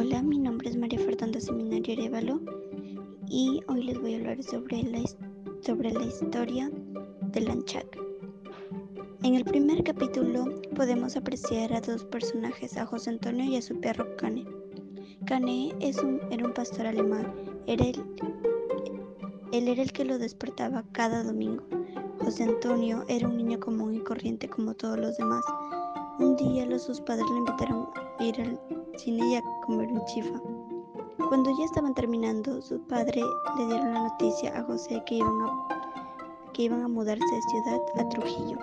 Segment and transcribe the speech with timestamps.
[0.00, 2.40] Hola, mi nombre es María Fernanda Seminario Arevalo
[3.26, 5.00] y hoy les voy a hablar sobre la,
[5.60, 6.70] sobre la historia
[7.32, 7.98] de Lanchak.
[9.24, 13.80] En el primer capítulo podemos apreciar a dos personajes, a José Antonio y a su
[13.80, 14.46] perro Cane.
[15.26, 17.34] Cane es un, era un pastor alemán,
[17.66, 18.00] era el,
[19.50, 21.64] él era el que lo despertaba cada domingo.
[22.20, 25.44] José Antonio era un niño común y corriente como todos los demás.
[26.20, 27.88] Un día los sus padres le invitaron
[28.20, 28.67] a ir al
[28.98, 30.40] cine y a comer un chifa.
[31.28, 33.22] Cuando ya estaban terminando, su padre
[33.56, 37.80] le dieron la noticia a José que iban a, que iban a mudarse de ciudad
[37.98, 38.58] a Trujillo.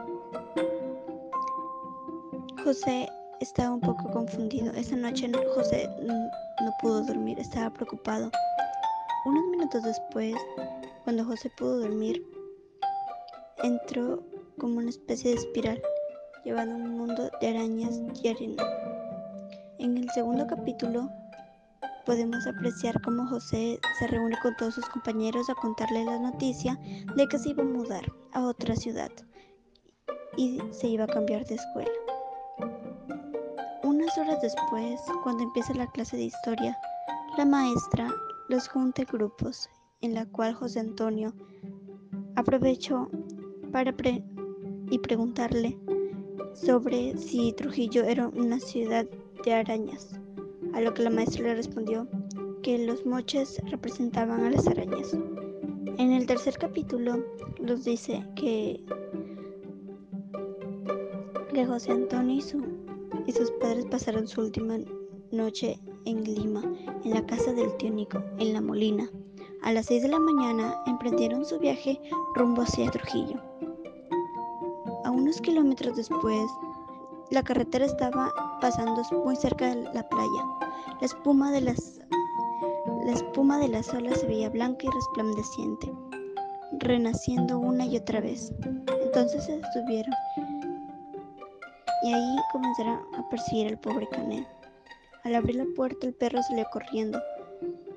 [2.64, 3.08] José
[3.40, 4.72] estaba un poco confundido.
[4.74, 8.32] Esa noche José no pudo dormir, estaba preocupado.
[9.26, 10.36] Unos minutos después,
[11.04, 12.26] cuando José pudo dormir,
[13.64, 14.24] entró
[14.60, 15.82] como una especie de espiral,
[16.44, 18.85] llevando un mundo de arañas y arena.
[19.86, 21.12] En el segundo capítulo
[22.08, 26.76] podemos apreciar cómo José se reúne con todos sus compañeros a contarle la noticia
[27.16, 29.12] de que se iba a mudar a otra ciudad
[30.38, 31.92] y se iba a cambiar de escuela.
[33.84, 36.76] Unas horas después, cuando empieza la clase de historia,
[37.38, 38.12] la maestra
[38.50, 39.70] los junta en grupos,
[40.02, 41.32] en la cual José Antonio
[42.36, 43.08] aprovechó
[43.72, 43.94] para
[44.90, 45.78] y preguntarle
[46.56, 49.06] sobre si Trujillo era una ciudad
[49.46, 50.10] de arañas,
[50.74, 52.08] a lo que la maestra le respondió
[52.64, 55.14] que los moches representaban a las arañas.
[55.98, 57.24] En el tercer capítulo
[57.62, 58.84] nos dice que,
[61.54, 64.80] que José Antonio y, y sus padres pasaron su última
[65.32, 66.64] noche en Lima,
[67.04, 69.08] en la casa del tío Nico, en La Molina.
[69.62, 72.02] A las 6 de la mañana emprendieron su viaje
[72.34, 73.40] rumbo hacia Trujillo.
[75.04, 76.46] A unos kilómetros después,
[77.32, 78.32] la carretera estaba
[78.62, 80.46] pasando muy cerca de la playa.
[81.00, 82.00] La espuma de las,
[83.06, 85.92] la espuma de las olas se veía blanca y resplandeciente,
[86.80, 88.54] renaciendo una y otra vez.
[89.02, 90.14] Entonces se detuvieron
[92.04, 94.48] y ahí comenzaron a perseguir al pobre Canet.
[95.24, 97.20] Al abrir la puerta el perro salió corriendo,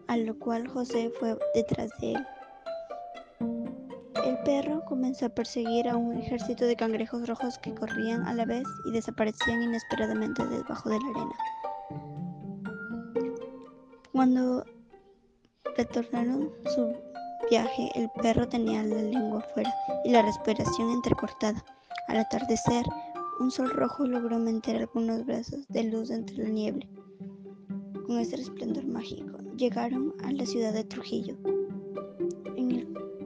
[0.06, 2.26] a lo cual José fue detrás de él.
[4.28, 8.44] El perro comenzó a perseguir a un ejército de cangrejos rojos que corrían a la
[8.44, 11.34] vez y desaparecían inesperadamente debajo de la arena.
[14.12, 14.66] Cuando
[15.78, 16.94] retornaron su
[17.48, 19.74] viaje, el perro tenía la lengua afuera
[20.04, 21.64] y la respiración entrecortada.
[22.08, 22.84] Al atardecer,
[23.40, 26.86] un sol rojo logró meter algunos brazos de luz entre la niebla
[28.06, 31.36] con ese resplandor mágico, llegaron a la ciudad de Trujillo.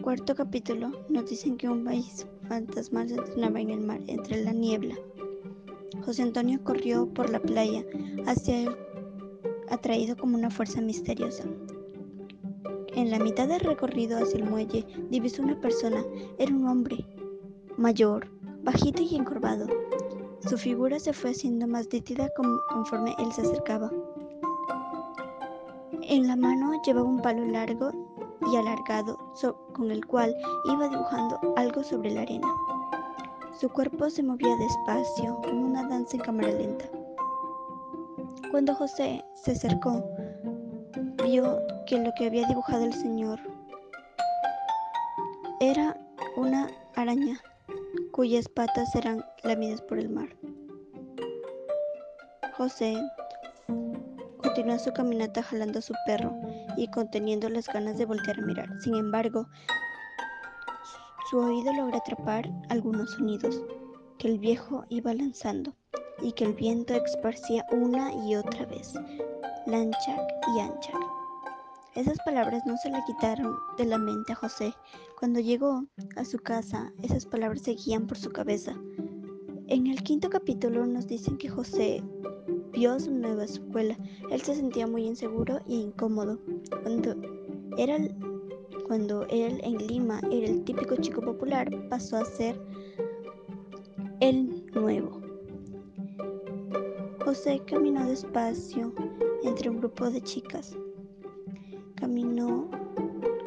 [0.02, 4.50] Cuarto capítulo nos dicen que un país fantasmal se entrenaba en el mar entre la
[4.50, 4.96] niebla.
[6.04, 7.84] José Antonio corrió por la playa
[8.26, 8.76] hacia él,
[9.70, 11.44] atraído como una fuerza misteriosa.
[12.96, 16.04] En la mitad del recorrido hacia el muelle divisó una persona.
[16.36, 17.06] Era un hombre,
[17.76, 18.26] mayor,
[18.64, 19.68] bajito y encorvado.
[20.40, 22.28] Su figura se fue haciendo más nítida
[22.72, 23.88] conforme él se acercaba.
[26.02, 27.92] En la mano llevaba un palo largo
[28.52, 29.21] y alargado
[29.72, 30.34] con el cual
[30.64, 32.48] iba dibujando algo sobre la arena.
[33.58, 36.84] Su cuerpo se movía despacio, como una danza en cámara lenta.
[38.50, 40.04] Cuando José se acercó,
[41.24, 43.40] vio que lo que había dibujado el señor
[45.60, 45.96] era
[46.36, 47.40] una araña
[48.12, 50.28] cuyas patas eran lamidas por el mar.
[52.56, 52.96] José
[54.42, 56.30] Continuó su caminata jalando a su perro
[56.76, 58.68] y conteniendo las ganas de voltear a mirar.
[58.80, 59.48] Sin embargo,
[61.30, 63.62] su oído logra atrapar algunos sonidos
[64.18, 65.74] que el viejo iba lanzando
[66.20, 68.94] y que el viento esparcía una y otra vez.
[69.66, 70.20] Lanchak
[70.54, 71.00] y Anchak.
[71.94, 74.74] Esas palabras no se le quitaron de la mente a José.
[75.18, 75.84] Cuando llegó
[76.16, 78.74] a su casa, esas palabras seguían por su cabeza.
[79.68, 82.02] En el quinto capítulo nos dicen que José
[82.72, 83.96] vio su nueva escuela.
[84.30, 86.38] Él se sentía muy inseguro e incómodo.
[86.82, 87.14] Cuando,
[87.76, 87.98] era,
[88.86, 92.60] cuando él en Lima era el típico chico popular, pasó a ser
[94.20, 95.20] el nuevo.
[97.24, 98.92] José caminó despacio
[99.42, 100.76] entre un grupo de chicas.
[101.96, 102.68] Caminó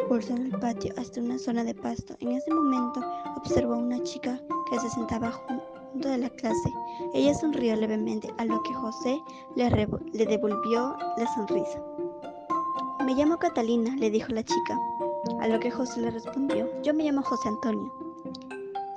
[0.08, 2.16] por el patio hasta una zona de pasto.
[2.20, 3.02] En ese momento
[3.36, 4.40] observó a una chica
[4.70, 6.70] que se sentaba junto de la clase.
[7.14, 9.20] Ella sonrió levemente, a lo que José
[9.56, 11.82] le devolvió la sonrisa.
[13.06, 14.80] Me llamo Catalina, le dijo la chica,
[15.40, 17.94] a lo que José le respondió, yo me llamo José Antonio.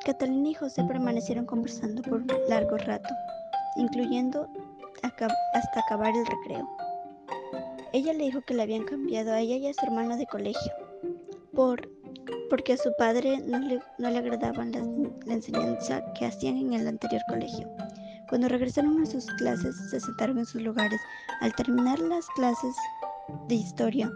[0.02, 3.14] Catalina y José permanecieron conversando por largo rato,
[3.76, 4.48] incluyendo
[5.02, 5.28] hasta
[5.78, 6.66] acabar el recreo.
[7.92, 10.72] Ella le dijo que le habían cambiado a ella y a su hermano de colegio
[11.54, 11.90] por,
[12.48, 14.80] porque a su padre no le, no le agradaba la,
[15.26, 17.68] la enseñanza que hacían en el anterior colegio.
[18.30, 21.00] Cuando regresaron a sus clases, se sentaron en sus lugares.
[21.40, 22.74] Al terminar las clases
[23.48, 24.12] de historia,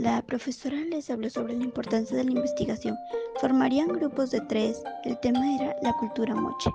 [0.00, 2.96] la profesora les habló sobre la importancia de la investigación.
[3.38, 4.82] Formarían grupos de tres.
[5.04, 6.70] El tema era la cultura moche.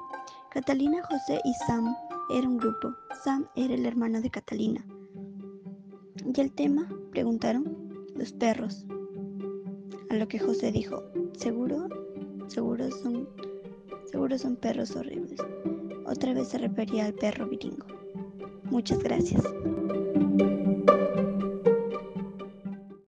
[0.51, 1.95] Catalina, José y Sam
[2.29, 2.93] eran un grupo.
[3.23, 4.85] Sam era el hermano de Catalina.
[6.23, 6.87] ¿Y el tema?
[7.09, 8.05] Preguntaron.
[8.15, 8.85] Los perros.
[10.11, 11.03] A lo que José dijo,
[11.35, 11.89] seguro,
[12.47, 13.27] seguro son,
[14.05, 15.41] seguro son perros horribles.
[16.05, 17.87] Otra vez se refería al perro viringo.
[18.65, 19.43] Muchas gracias.